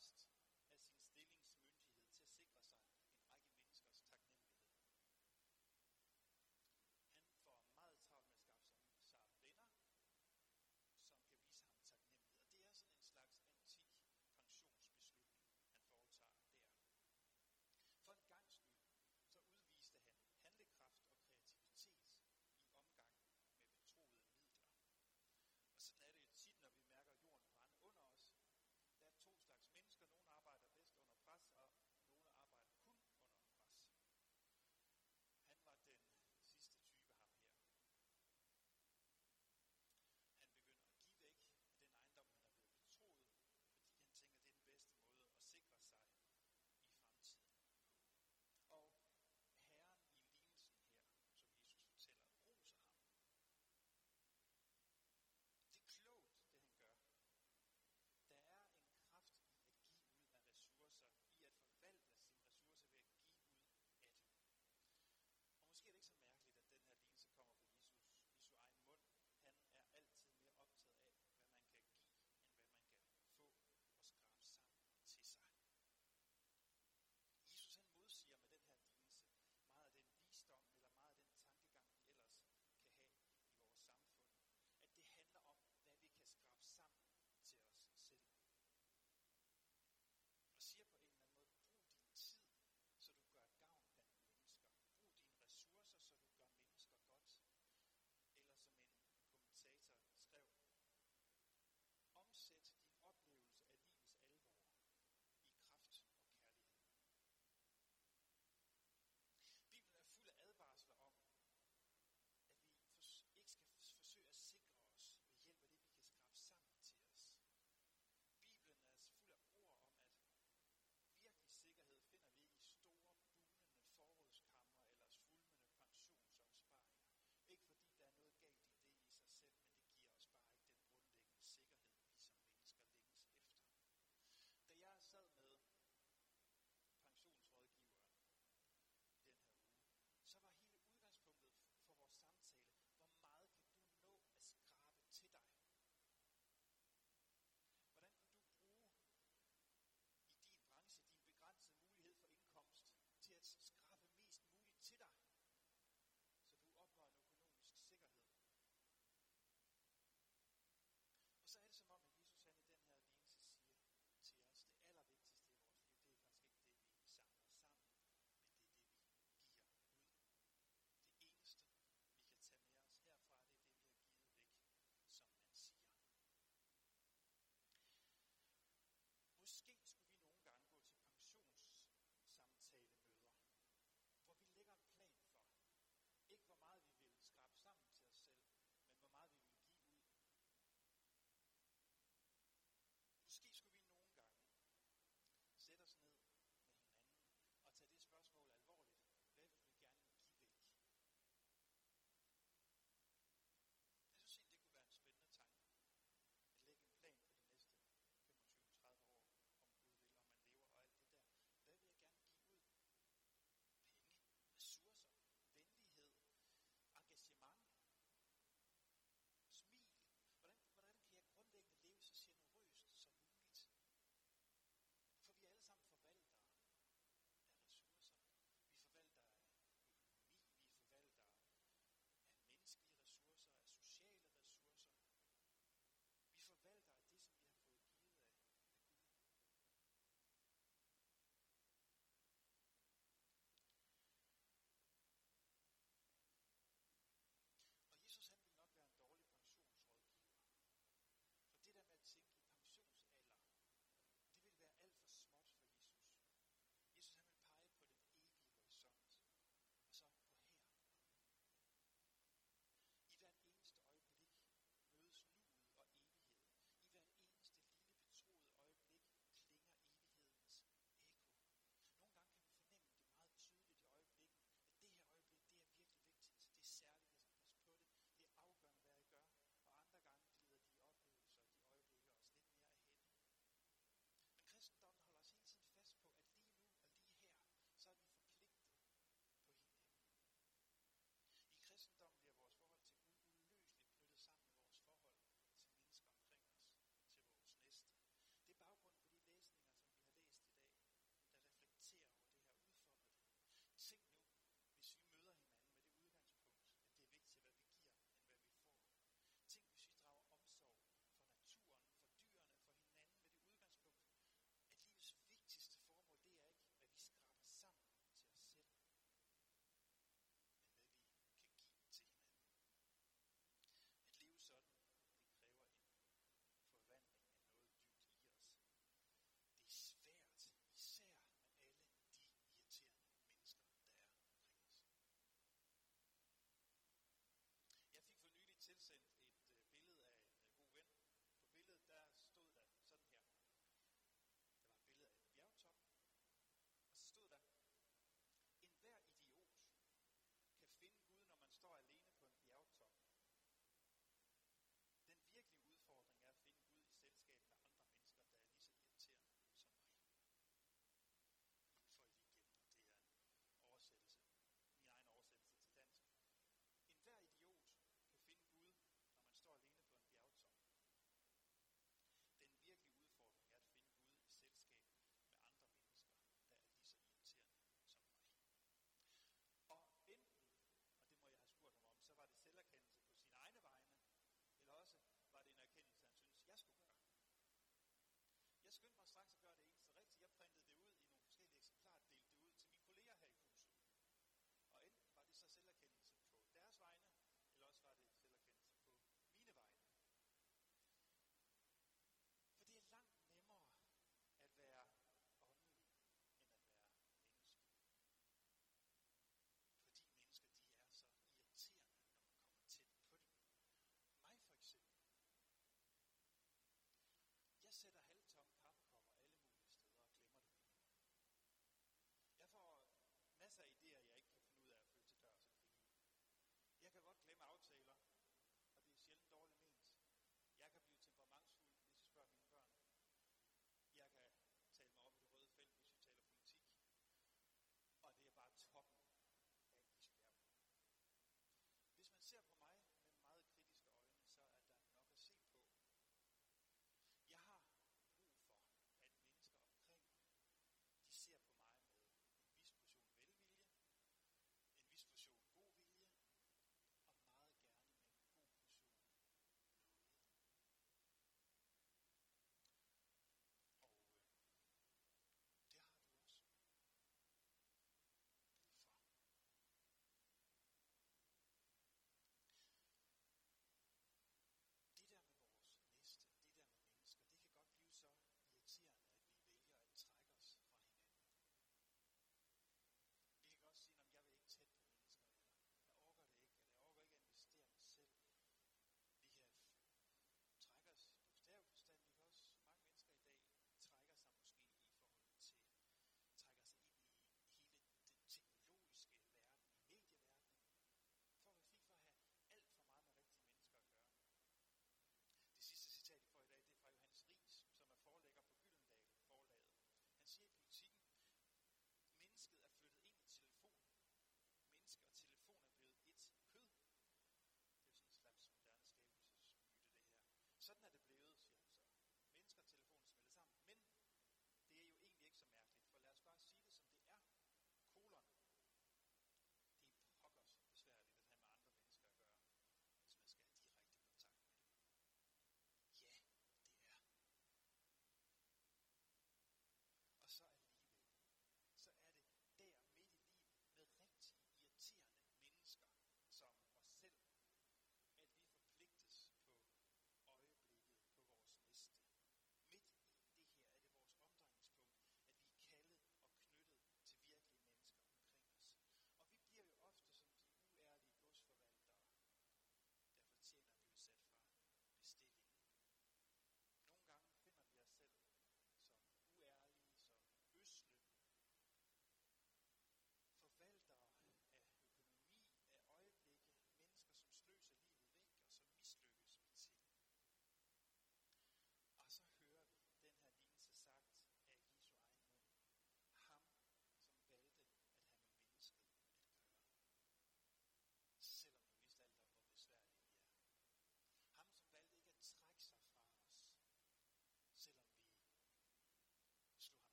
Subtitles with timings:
[0.00, 0.49] Christ